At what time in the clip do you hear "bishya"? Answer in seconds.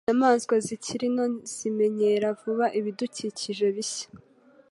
3.75-4.07